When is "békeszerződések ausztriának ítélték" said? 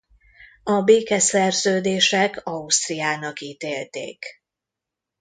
0.81-4.25